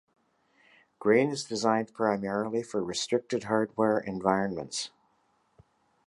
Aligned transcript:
Grain 0.97 1.29
is 1.29 1.43
designed 1.43 1.93
primarily 1.93 2.63
for 2.63 2.83
restricted 2.83 3.43
hardware 3.43 3.99
environments. 3.99 4.89